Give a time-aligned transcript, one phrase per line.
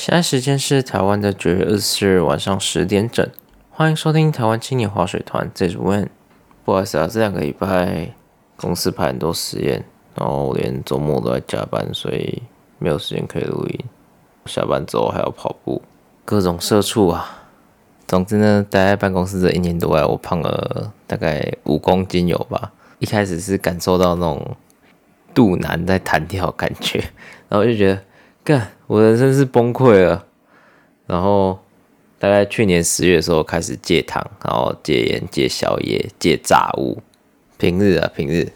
[0.00, 3.28] 现在时间是台湾的九月二十四日晚上十点整，
[3.68, 5.50] 欢迎收听台湾青年划水团。
[5.54, 6.08] 这是 When，
[6.64, 8.14] 不好意思啊，这两个礼拜
[8.56, 9.84] 公司排很多实验，
[10.14, 12.42] 然后连周末都在加班，所以
[12.78, 13.78] 没有时间可以录音。
[14.46, 15.82] 下班之后还要跑步，
[16.24, 17.42] 各种社畜啊。
[18.06, 22.72] 总之呢，待在办公室这一年多来，我胖了大概五公斤有吧。
[23.00, 24.56] 一开始是感受到那种
[25.34, 27.04] 肚腩在弹跳感觉，
[27.50, 28.00] 然后就觉得。
[28.42, 30.26] 干，我人生是崩溃了。
[31.06, 31.58] 然后
[32.18, 37.02] 大概去年十月的时候开始戒糖，然后戒烟、戒宵夜、戒炸物。
[37.58, 38.52] 平日啊，平日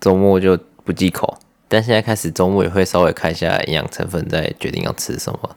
[0.00, 1.38] 周末就不忌口。
[1.68, 5.56] 但现在开始周末也会稍微看一下营养成分，再决定要吃什么。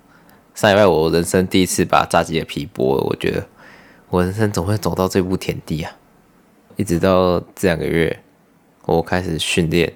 [0.55, 3.47] 上礼拜我人生第一次把炸鸡的皮剥了，我觉得
[4.09, 5.95] 我人生总会走到这步田地啊。
[6.77, 8.23] 一直到这两个月，
[8.85, 9.93] 我开始训练，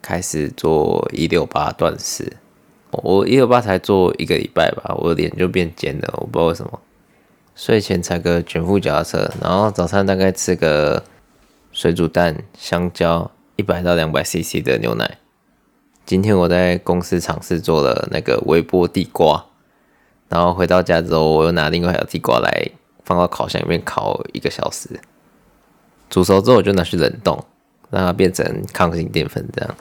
[0.00, 2.32] 开始做一六八断食。
[3.02, 6.78] 我一六八才做一个礼拜吧，我的脸就变尖了，我不知道为什么。
[7.54, 11.02] 睡前踩个卷腹脚踏车，然后早餐大概吃个
[11.72, 15.18] 水煮蛋、香蕉，一百到两百 CC 的牛奶。
[16.04, 19.46] 今天我在公司尝试做了那个微波地瓜，
[20.28, 22.70] 然后回到家之后，我又拿另外一条地瓜来
[23.04, 25.00] 放到烤箱里面烤一个小时，
[26.10, 27.42] 煮熟之后我就拿去冷冻，
[27.90, 29.74] 让它变成抗性淀粉这样。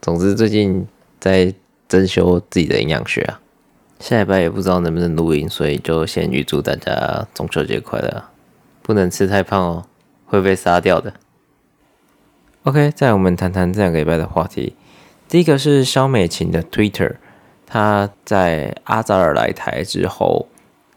[0.00, 0.84] 总之最近
[1.20, 1.54] 在。
[1.90, 3.40] 增修自己的营养学啊，
[3.98, 8.22] 下礼拜也不知道能不能录音，所以就先预祝大家中秋节快乐，
[8.80, 9.84] 不能吃太胖哦，
[10.24, 11.12] 会被杀掉的。
[12.62, 14.76] OK，再我们谈谈这两个礼拜的话题。
[15.28, 17.16] 第一个是肖美琴的 Twitter，
[17.66, 20.46] 她在阿扎尔来台之后，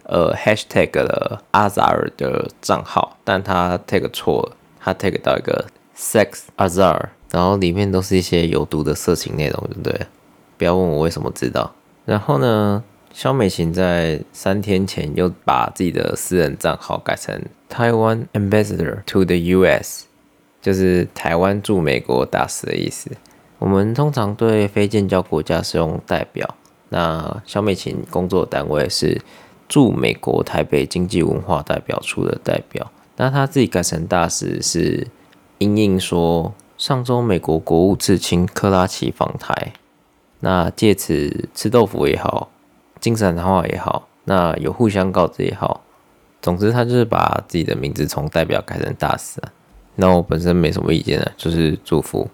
[0.04, 5.66] 呃，#hashtag 了阿扎尔的账号，但她 tag 错了，她 tag 到一个
[5.98, 10.08] sex azar，然后里面都是一些有毒的色情内容，对不对？
[10.64, 11.70] 不要问我为什么知道。
[12.06, 12.82] 然后呢，
[13.12, 17.38] 肖美琴在三天前又把自己的私人账号改成
[17.70, 20.06] Taiwan Ambassador to the U.S.，
[20.62, 23.12] 就是台湾驻美国大使的意思。
[23.60, 26.56] 我们通常对非建交国家使用代表，
[26.88, 29.22] 那肖美琴工作单位是
[29.68, 32.90] 驻美国台北经济文化代表处的代表。
[33.18, 35.06] 那他自己改成大使是
[35.58, 39.74] 因应说，上周美国国务次卿克拉奇访台。
[40.46, 42.50] 那借此吃豆腐也好，
[43.00, 45.80] 精神谈话也好，那有互相告知也好，
[46.42, 49.40] 总之他就是把自己的名字从代表改成大使。
[49.96, 52.30] 那我本身没什么意见啊，就是祝福。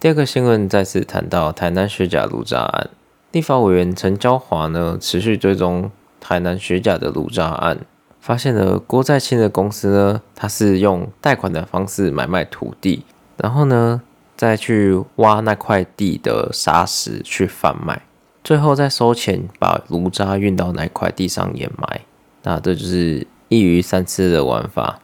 [0.00, 2.90] 第二个新闻再次谈到台南学甲炉渣案，
[3.30, 7.78] 立法委员陈娇华呢持续追踪台南学甲的炉渣案，
[8.18, 13.04] 发现了郭在清的公司呢，他是用贷款的方式买卖土地，
[13.36, 14.02] 然后呢。
[14.36, 18.02] 再去挖那块地的沙石去贩卖，
[18.44, 22.00] 最后再收钱把炉渣运到那块地上掩埋。
[22.42, 25.00] 那这就是一鱼三吃的玩法。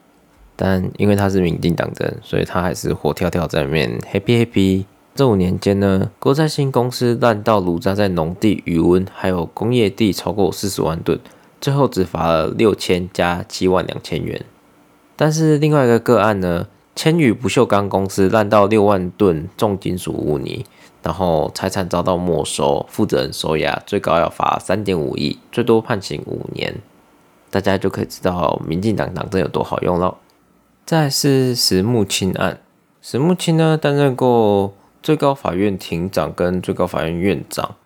[0.54, 4.84] 但因为他是民进党人，所以他还是活跳跳在里面 happy happy。
[5.14, 11.18] 这五年间呢，郭在新公司滥盗炉渣在农地、余温还有工业地超过四十万吨，
[11.60, 14.44] 最后只罚了六千加七万两千元。
[15.16, 16.66] 但是另外一个个案呢？
[16.94, 20.66] 千羽不锈钢公司烂到六万吨重金属污泥，
[21.02, 26.80] 然后财产遭到没收，负责人收押，最高要罚三点五亿，最多判刑五年。
[27.50, 30.16] 大家就可以知道民进党党政有多好用了。
[30.84, 32.60] 再是石木清案，
[33.00, 37.76] 石木清呢担任过最高法院庭长跟最高法院院长，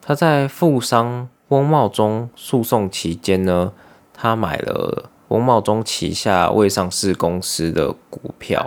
[0.00, 3.72] 他在富商翁茂忠诉讼期间呢，
[4.14, 5.10] 他买了。
[5.28, 8.64] 翁茂忠旗下未上市公司的股票，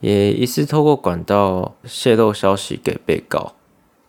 [0.00, 3.52] 也疑似透过管道泄露消息给被告。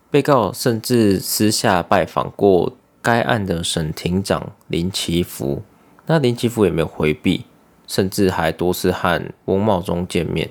[0.10, 5.62] 被告甚至私下拜访过该案的省庭长林奇福，
[6.06, 7.46] 那林奇福也没有回避，
[7.88, 10.50] 甚至还多次和翁茂忠见面。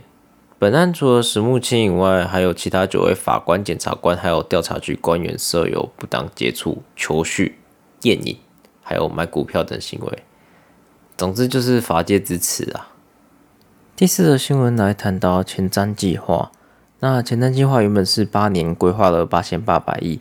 [0.58, 7.58] 本案除了石木清以外，还有其他九位法官、检察官，还有调查局官员设有不当接触、求序、
[8.02, 8.36] 宴饮，
[8.80, 10.22] 还有买股票等行为。
[11.16, 12.88] 总之就是法界之耻啊！
[13.94, 16.50] 第四则新闻来谈到前瞻计划。
[17.00, 20.18] 那前瞻计划原本是八年规划了八千八百亿，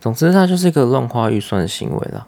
[0.00, 2.26] 总之它就是一个乱花预算的行为了。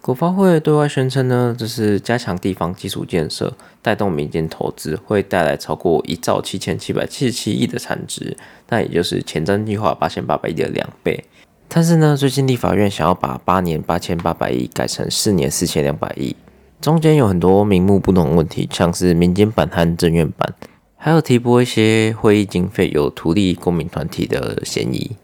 [0.00, 8.36] 国发会对外宣称呢，这是加强地方基础建设，带动民间投资，会带来超过一兆七千七百七十七亿的产值，
[8.68, 11.24] 那也就是前瞻计划八千八百亿的两倍。
[11.66, 16.36] 但是呢，最近立法院想要把八年八千八百亿改成四年四千两百亿。
[16.80, 20.54] 中间有很多名目不同的问题，像是民间版和政院版，
[20.96, 25.16] 还有提拨一些会议经费有图利公民团体的嫌疑。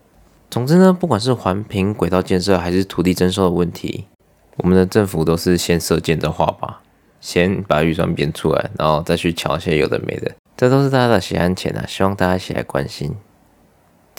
[0.51, 4.07] 总之呢，不管是环评、轨道建设还是土地征收的问题，
[4.59, 6.75] 我们的政府都是先射箭的画靶，
[7.21, 11.85] 先把预算编出来，然后再去瞧一些有的没的，这都是大家的血汗钱啊！
[11.87, 13.15] 希望大家一起来关心。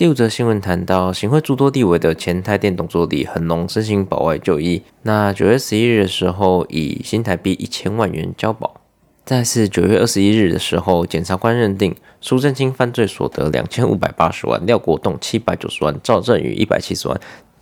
[0.03, 8.81] 第五则新闻谈到，行贿诸多地位的前台电董座李恒龙申请保外就医，那九月十一日的时候以新台币一千万元交保。
[9.23, 17.17] 再次九月二十一日的时候，检察官认定苏正清犯罪所得两千五百八十万，廖国栋七百九十万，赵振宇一百七十万，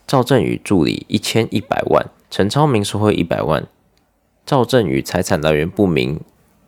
[0.08, 3.68] 赵振宇助理一千一百万，陈超明受贿一百万，
[4.48, 6.20] 赵振宇财产来源不明，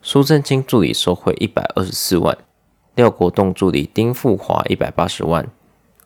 [0.03, 2.37] 苏正清助理受贿一百二十四万，
[2.93, 5.47] 廖国栋助理丁富华一百八十万，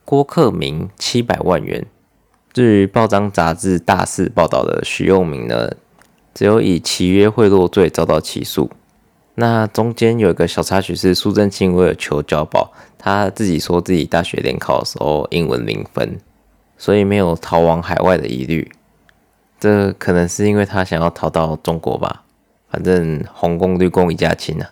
[0.10, 1.86] 郭克明七百万元。
[2.54, 5.72] 至于报章杂志大肆报道的徐用明呢？
[6.34, 8.72] 只有以契约贿赂罪遭到起诉。
[9.36, 16.18] 那中间有一个小插曲是苏正清为了求交保，他自己说自己大学联考的时候英文零分，
[16.78, 18.72] 所以没有逃往海外的疑虑。
[19.60, 22.24] 这可能是因为他想要逃到中国吧。
[22.72, 24.70] 反正红工绿工一家亲啊。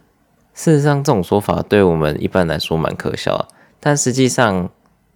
[0.54, 3.50] 事实上，这种说法对我们一般来说蛮可笑，
[3.82, 4.70] 但实际上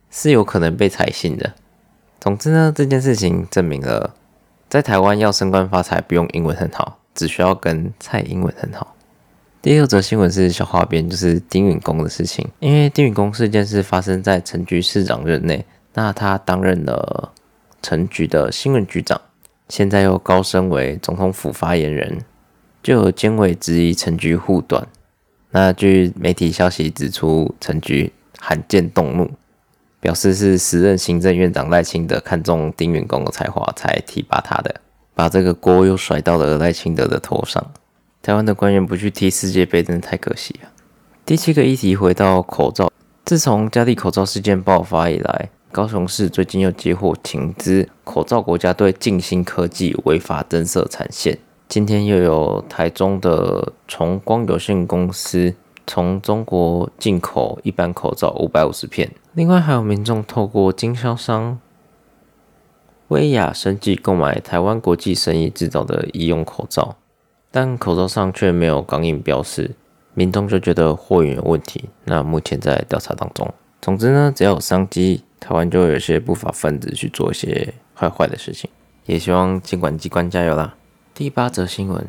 [0.09, 1.53] 是有可能被采信的。
[2.19, 4.15] 总之呢，这件事情证明了。
[4.67, 8.95] 在台湾要升官发财，不用英文很好，只需要跟蔡英文很好。
[9.63, 12.47] 第六则新闻是小花边，就是丁允恭的事情。
[12.59, 15.65] 因为丁允恭事件是发生在陈局市长任内，
[15.95, 17.31] 那他担任了
[17.81, 19.19] 陈局的新闻局长，
[19.69, 22.19] 现在又高升为总统府发言人，
[22.83, 24.87] 就有监委质疑陈局护短。
[25.49, 29.31] 那据媒体消息指出，陈局罕见动怒。
[29.99, 34.75] 表示是时任行政院长赖清德看中丁允恭的才华才提拔他的，
[35.13, 37.71] 把这个锅又甩到了赖清德的头上。
[38.21, 40.69] 台湾的官员不去踢世界杯，真的太可惜了。
[41.25, 42.91] 第七个议题回到口罩，
[43.25, 51.37] 自从嘉利口罩事件爆发以来，高雄市最近又接获情资，口罩国家队静心科技违法增设产线。
[51.67, 55.53] 今天又有台中的崇光有限公司。
[55.89, 61.59] 从中国进口一般口罩五百五十片，另外还有民众透过经销商
[63.07, 66.95] 威亚生技购买台湾国际生意制造的医用口罩，
[67.49, 69.71] 但口罩上却没有钢印标示，
[70.13, 71.89] 民众就觉得货源有问题。
[72.03, 73.51] 那目前在调查当中。
[73.81, 78.69] 总之呢，只要有商机，台湾就会有些不法分子去做一些坏坏的事情，
[79.07, 80.75] 也希望监管机关加油啦。
[81.15, 82.05] 第八则新闻。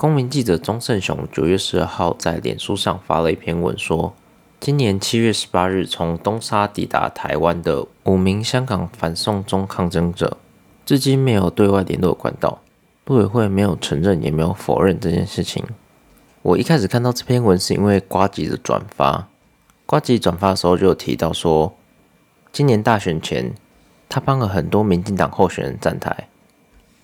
[0.00, 4.14] 公民记者钟胜雄九月十二号在脸书上发了一篇文，说
[4.58, 10.38] 今年七月十八日从东沙抵达台湾的五名香港反送中抗争者，
[10.86, 12.62] 至今没有对外联络管道，
[13.04, 15.62] 陆委会没有承认也没有否认这件事情。
[16.40, 19.28] 我一开始看到这篇文是因为瓜吉的转发，
[19.84, 21.76] 瓜吉转发的时候就有提到说，
[22.50, 23.52] 今年大选前
[24.08, 26.29] 他帮了很多民进党候选人站台。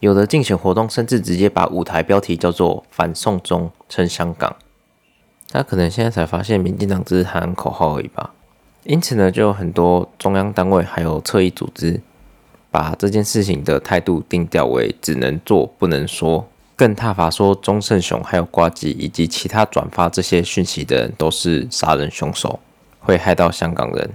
[0.01, 4.55] 有的竞选活动甚至直接把舞台标题叫做“反送中称香港”，
[5.51, 8.35] 他可能现在才发现民进党只是喊口号而已吧。
[8.85, 12.01] 因此呢，就有很多中央单位还有侧翼组织，
[12.71, 16.47] 把这件事情的态度定调为只能做不能说，
[16.77, 22.61] 更踏伐说钟胜雄还有瓜吉以及其他转发这些讯息的人都是杀人凶手，
[23.01, 24.11] 会害到香港人。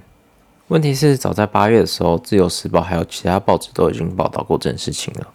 [0.67, 5.27] 问题是，早在八月的时候，《自由时报》还有其他报纸都已经报道过这件事情了。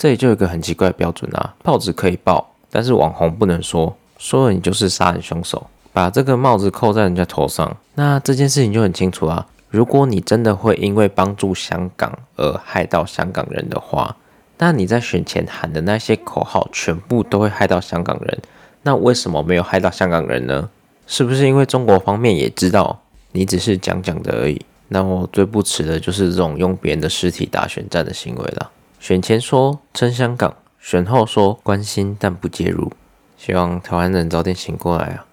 [0.00, 9.46] 这里就有一个很奇怪的标准啊，报纸可以报，但是网红不能说，说了你就是杀人凶手，把这个帽子扣在人家头上，那这件事情就很清楚啊。
[9.68, 14.16] 如果你真的会因为帮助香港而害到香港人的话，
[14.56, 18.38] 那你在选前喊的那些口号全部都会害到香港人，
[18.84, 20.70] 那为什么没有害到香港人呢？
[21.06, 22.98] 是不是因为中国方面也知道
[23.32, 24.64] 你只是讲讲的而已？
[24.88, 28.70] 那我最不耻的就是这种用别人的尸体打选战的行为了。
[29.00, 32.92] 选前说称香港，选后说关心但不介入，
[33.38, 35.24] 希望台湾人早点醒过来啊！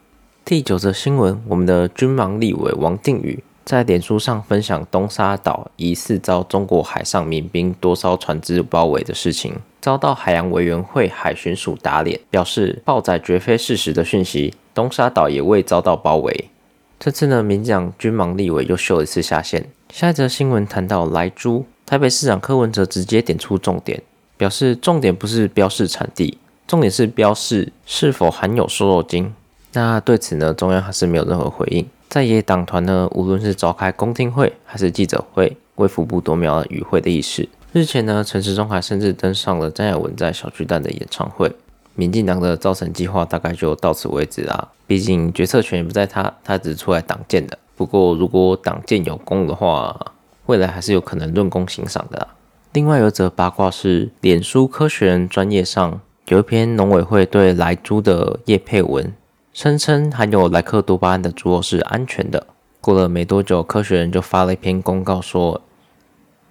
[0.45, 16.49] 第九则新闻，我们的军盲立委王定宇在脸书上分享东沙岛疑似遭中国海上民兵多艘船只包围的事情，遭到海洋委员会海巡署打脸，表示报载绝非事实的讯息，东沙岛也未遭到包围。
[16.97, 19.69] 这次呢，民讲军盲立委又秀一次下限。
[19.89, 21.65] 下一则新闻谈到莱猪。
[21.87, 24.03] 台北市长柯文哲直接点出重点，
[24.35, 29.33] 表示重点不是标示产地，重点是标示是否含有瘦肉精。
[29.71, 31.87] 那对此呢，中央还是没有任何回应。
[32.09, 37.47] 在野党团呢，无论是召开公听会还是记者会，为服部多苗与会的意识。
[37.71, 41.49] 日前呢，陈时中还甚至登上了张亚文在小巨蛋的演唱会。
[41.95, 47.57] 民进党的造成计划大概就到此为止啦，毕竟决策权也不在他，他只是出来挡箭的。
[47.77, 50.13] 不过如果挡箭有功的话，
[50.47, 52.27] 未来还是有可能论功行赏的啦。
[52.73, 59.13] 另外有则八卦是，脸书科学人专业上有一篇农委会对莱猪的叶配文，
[59.53, 62.47] 声称含有莱克多巴胺的猪肉是安全的。
[62.81, 65.61] 过了没多久，科学人就发了一篇公告说，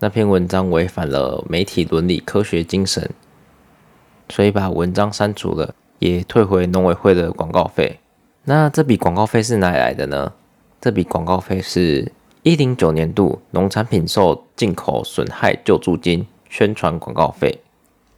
[0.01, 3.09] 那篇文章违反了媒体伦理科学精神，
[4.29, 8.01] 所以把文章删除了，也退回农委会的广告费。
[8.45, 10.33] 那这笔广告费是哪里来的呢？
[10.81, 12.13] 这笔广告费是
[12.47, 17.59] 一零九年度农产品受进口损害救助金宣传广告费，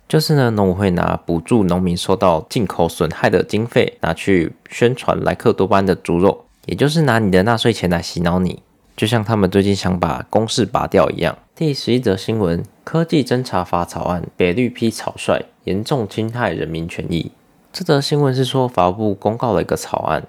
[0.07, 6.45] 就是呢，农委会拿补助农民受到进口损害的经费，拿去宣传莱克多巴的猪肉。
[6.67, 8.63] 也就是拿你的纳税钱来洗脑你，
[8.95, 11.39] 就像他们最近想把公式拔掉一样。
[11.57, 17.33] 第十一则新闻：科技侦查法草案被绿批草率，严重侵害人民权益。
[17.73, 20.29] 这则新闻是说法务部公告了一个草案，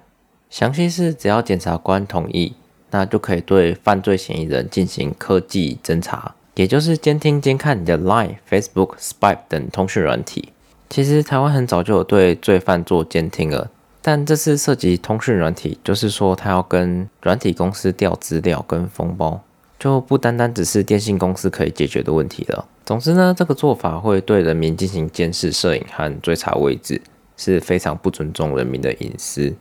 [0.50, 2.54] 详细是只要检察官同意，
[2.92, 10.50] 那就可以对犯罪嫌疑人进行科技侦查，也就是监听监看你的 Line、Facebook、Spype 等通讯软体。
[10.90, 13.70] 其实台湾很早就有对罪犯做监听了。
[14.02, 19.42] 但这次涉及通讯软体，就是说他要跟软体公司调资料跟封包，
[19.78, 22.66] 就不单单只是电信公司可以解决的问题了。
[22.86, 27.00] 总之呢，这个做法会对人民进行监视、摄影和追查位置，
[27.38, 29.54] 是非常不尊重人民的隐私。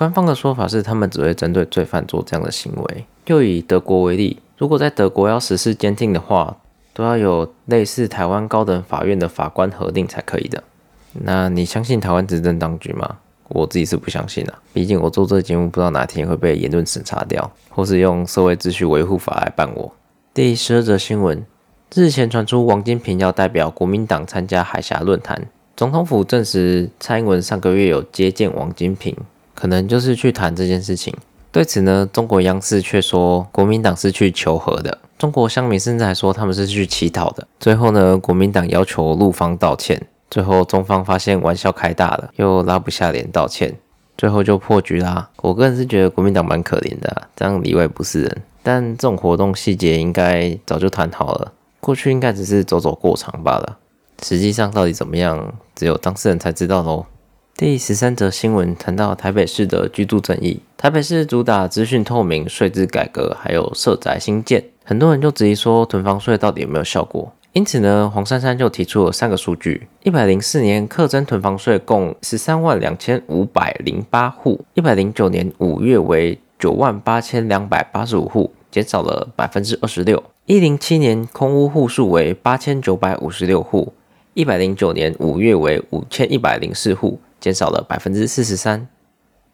[0.00, 3.04] 官方的说法是，他们只会针对罪犯做这样的行为。
[3.26, 6.56] 又以德国为例，如果在德国要实施监听的话，
[6.94, 10.64] 都要有类似台湾高等法院的法官核定才可以的。
[11.12, 13.18] 那你相信台湾执政当局吗？
[13.48, 19.92] 我自己是不相信的，毕竟我做这个节目，不知道哪天会被言论审查掉，或是用社会秩序维护法来办我。
[20.32, 21.44] 第十二则新闻，
[21.94, 29.14] 日前传出王金平要代表国民党参加海峡论坛，总统府证实蔡英文上个月有接见王金平，
[29.60, 31.14] 可能就是去谈这件事情。
[31.52, 37.46] 对此呢，中国央视却说国民党是去求和的，中国乡民甚至还说他们是去乞讨的。
[37.58, 40.00] 最后呢，国民党要求陆方道歉。
[40.30, 43.76] 最后，中方发现玩笑开大了，又拉不下脸道歉，
[44.16, 45.28] 最后就破局啦。
[45.42, 48.42] 我个人是觉得国民党蛮可怜的，这样里外不是人。
[48.62, 53.76] 但这种活动细节应该早就谈好了，过去应该只是走走过场罢了。
[54.22, 57.04] 实际上到底怎么样，只有当事人才知道喽。
[57.60, 67.30] 第十三则新闻谈到台北市的居住正义，台北市主打资讯透明、税制改革，还有社宅新建，很多人就质疑说囤房税到底有没有效果。
[67.52, 83.92] 因此呢，黄珊珊就提出了三个数据：一百零四年课征囤房税共十三万两千五百零八户，一百零九年五月为九万八千两百八十五户，减少了百分之二十六；一零七年空屋户数为八千九百五十六户，
[84.32, 88.86] 一百零九年五月为五千一百零四户，减少了百分之四十三。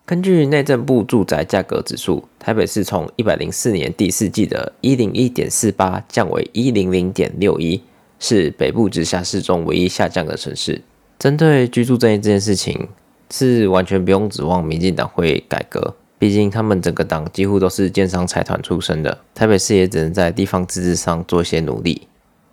[0.05, 7.83] 根据内政部住宅价格指数，台北市从一百零四年第四季的一零一点四八降为一零零点六一，
[8.21, 10.83] 是北部直辖市中唯一下降的城市。
[11.19, 12.89] 针对居住正义这件事情，
[13.31, 19.19] 是完全不用指望民进党会改革，毕竟他们整个党几乎都是建商财团出身的。
[19.35, 22.07] 台北市也只能在地方自治上做一些努力。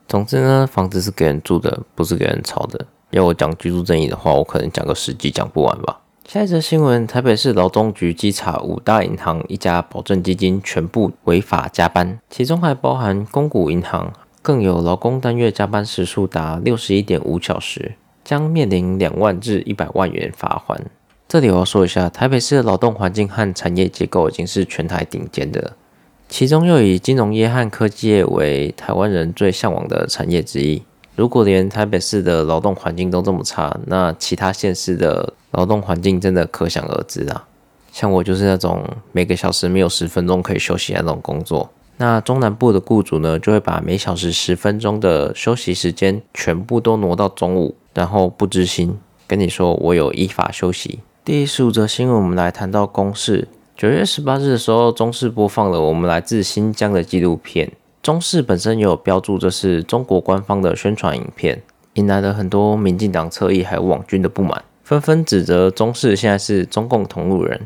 [0.08, 2.88] 总之呢，房子是给人住的，不是给人炒的。
[3.14, 6.00] 要我讲居住正义的话，我可能讲个十集讲不完吧。
[6.28, 17.94] 下一则新闻：台北市劳动局稽查五大银行一家保证基金全部违法加班，其中还包含公股银行，更有劳工单月加班时数达六十一点五小时，
[18.24, 20.82] 将面临两万至一百万元罚款。
[21.28, 25.74] 这里我要说一下，台北市的劳动环境和产业结构已经是全台顶尖的，
[26.28, 30.82] 其中又以金融业和科技业为台湾人最向往的产业之一。
[31.16, 37.46] 如果连台北市的劳动环境都这么差，那其他县市的劳动环境真的可想而知啊！
[37.92, 41.70] 像我就是那种每个小时没有十分钟可以休息的那种工作。
[41.98, 51.02] 那中南部的雇主呢，就会把每小时十分钟的休息时间全部都挪到中午，然后不知心跟你说我有依法休息。
[51.24, 53.48] 第十五则新闻，我们来谈到公视。
[53.78, 57.72] 九月十八日的时候，中视播放了我们来自新疆的纪录片。
[58.04, 67.62] 中视本身也有标注，这是中国官方的宣传影片，引来了很多民进党侧翼还有网军的不满，纷纷指责中视现在是中共同路人。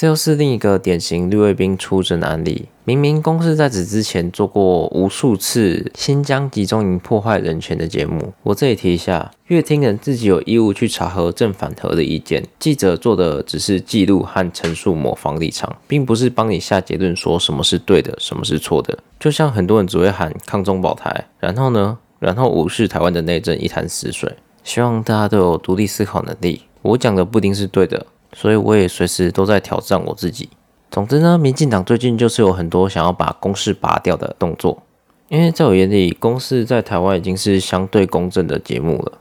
[0.00, 2.70] 这又是另一个典型绿卫兵出征的案例。
[2.84, 18.98] 明明公司在此之前做过无数次新疆集中营破坏人权的节目，我这里提一下，乐听人自己有义务去查核正反核的意见，记者做的只是记录和陈述某方立场，并不是帮你下结论说什么是对的，什么是错的。
[19.18, 24.34] 就像很多人只会喊抗中保台，然后呢，然后无视台湾的内政一潭死水。
[24.64, 28.06] 希望大家都有独立思考能力，我讲的不一定是对的。
[28.32, 30.48] 所以我也随时都在挑战我自己。
[30.90, 34.82] 总之呢，民进党最近就是有很多想要把公式拔掉的动作。
[35.28, 39.12] 因为在我眼里，公视在台湾已经是相对公正的节目了。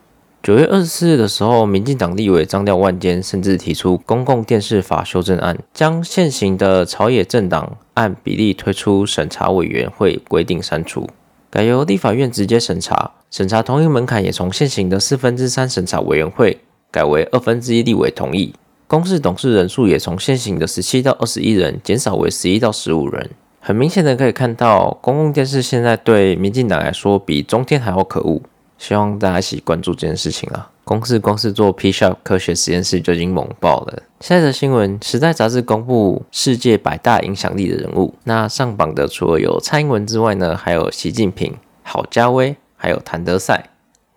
[0.42, 11.08] 九月二十四日的时候，民进党立委张廖万坚甚至提出公共电视法修正案，将现行的朝野政党按比例推出审查委员会规定删除，
[11.52, 16.58] 改由立法院直接审查，审查同意门槛也从现行的四分之三审查委员会
[16.90, 18.56] 改为二分之一立委同意，
[18.90, 23.30] 公视董事人数也从现行的十七到二十一人减少为十一到十五人。
[23.60, 28.42] 很明显的可以看到，公共电视现在对民进党来说比中天还要可恶。
[28.80, 30.72] 希望大家一起关注这件事情啊！
[30.84, 34.02] 公司光是做 P Shop 科学实验室就已经猛爆了。
[34.22, 43.70] 下一则新闻，《时代》杂志公布世界百大影响力的人物，那上榜的除了有蔡英文之外呢，还有习近平、郝家威，还有谭德赛，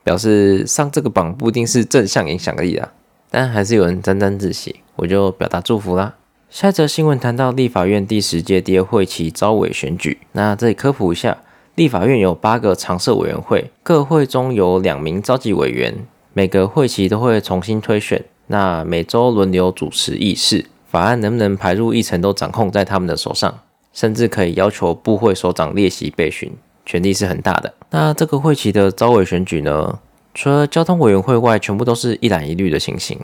[0.03, 2.89] 表示上这个榜不一定是正向影响力啊，
[3.33, 6.15] 但还是有人沾沾自喜，我就表达祝福啦。
[6.51, 11.39] 下一则新闻谈到立法院第十届第二会期招委选举，那这里科普一下。
[11.75, 18.23] 立法院有八个常设委员会，各会中有两名召集委员，每个会期都会重新推选。
[18.49, 23.61] 那每周轮流主持议事，法案能不能排入议程都掌控在他们的手上，
[23.95, 26.53] 甚至可以要求部会首长列席备询，
[26.85, 27.73] 权力是很大的。
[27.89, 29.99] 那这个会期的招委选举呢，
[30.35, 33.19] 除了交通委员会外，全部都是一蓝一绿的情形。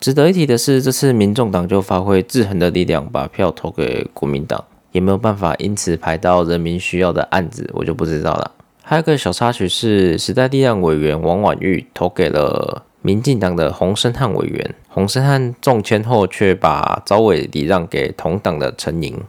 [0.00, 4.64] 值得一提的是，这次民众党就发挥制衡的力量，把票投给国民党。
[4.92, 8.52] 也没有办法因此排到人民需要的案子，我就不知道了。
[8.80, 19.20] 还有个小插曲是，时代力量委员王婉玉投给了民进党的洪森汉委员，洪森汉中签后却把招委礼让给同党的陈莹，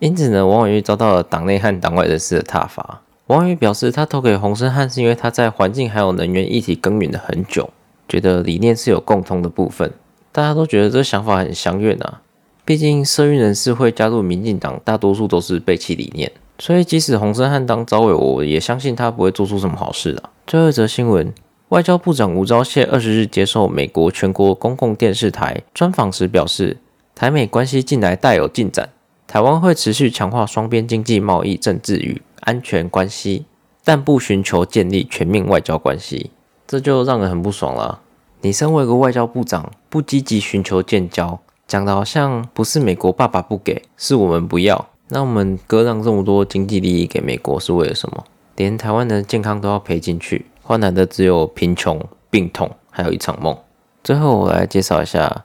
[0.00, 3.02] 因此呢，王婉玉遭到了党内和党外人士的挞伐。
[3.26, 7.68] 王宇表示，他投给洪生汉是因为他在环境还有能源议题耕耘了很久，
[8.08, 9.92] 觉得理念是有共通的部分，
[10.30, 12.20] 大家都觉得这想法很相悦啊。
[12.64, 20.22] 毕竟社运人士会加入民进党，大多数都是背弃理念，所以即使洪森汉当招委，我也相信他不会做出什么好事的。
[20.46, 21.34] 最后一则新闻，
[21.70, 26.76] 外交部长吴钊燮二十日接受美国全国公共电视台专访时表示，
[27.16, 28.90] 台美关系近来大有进展，
[29.26, 33.44] 台湾会持续强化双边经济贸易、政治与安全关系，
[33.84, 36.30] 但不寻求建立全面外交关系，
[36.66, 38.00] 这就让人很不爽了。
[38.40, 41.40] 你身为一个外交部长，不积极寻求建交。
[41.66, 44.88] 讲的好像不是美国爸爸不给，是我们不要。
[45.08, 48.24] 那我们割让这么多经济利益给美国是为了什么？
[48.54, 53.58] 连台湾的健康都要赔进去，换来的只有贫穷、病痛，还有一场梦。
[54.04, 55.44] 最后我来介绍一下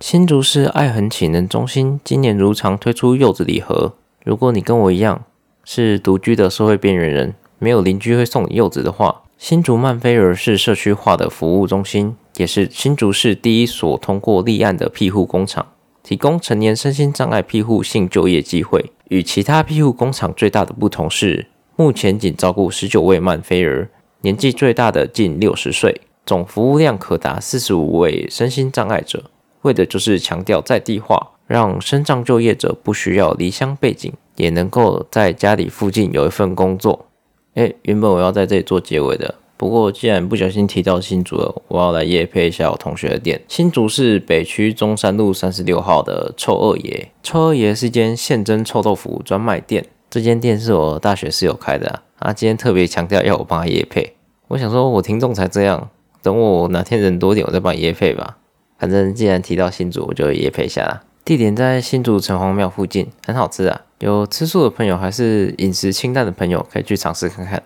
[0.00, 3.94] 新竹市爱恒启能中心，今年如常推出柚子礼盒。
[4.22, 5.24] 如果你跟我一样
[5.64, 12.16] 是独居的社会边缘人，没有邻居会送你柚子的话，新竹曼菲尔是社区化的服务中心。
[12.36, 15.68] 也是新竹市第一所通过立案的庇护工厂，
[16.02, 18.90] 提供成年身心障碍庇护性就业机会。
[19.08, 21.46] 与其他庇护工厂最大的不同是，
[21.76, 23.88] 目前仅照顾十九位曼菲儿，
[24.22, 29.30] 年纪最大的近六十岁，总服务量可达四十五位身心障碍者。
[29.62, 37.06] 为的就是强调在地化，让身障就业者不需要离乡背景，也能够在家里附近有一份工作。
[37.54, 39.36] 哎，原本我要在这里做结尾的。
[39.56, 43.40] 不过，既然不小心提到新竹了，我要来夜配一下我同学的店。
[43.46, 49.86] 新竹市北区中山路三十六号的臭二爷，臭二爷是一间现蒸臭豆腐专卖店。
[50.10, 54.14] 这间店是我大学室友开的啊，今天特别强调要我帮他夜配。
[54.48, 55.88] 我想说，我听众才这样，
[56.20, 58.38] 等我哪天人多点，我再帮你夜配吧。
[58.78, 61.02] 反正既然提到新竹，我就夜配一下啦。
[61.24, 63.80] 地点在新竹城隍庙附近，很好吃啊。
[64.00, 67.62] 有吃素的朋友，还是饮食清淡的朋友，可以去尝试看看。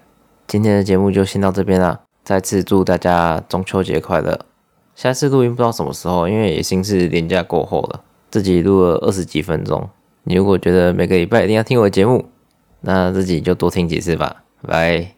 [0.47, 4.39] 今天的节目就先到这边啦，再次祝大家中秋节快乐！
[4.95, 9.91] 下次录音不知道什么时候，因为已经是年假过后了，自己录了二十几分钟。
[10.23, 12.27] 你如果觉得每个礼拜一定要听我的节目，
[12.83, 15.18] 那自己就多听几次吧，拜。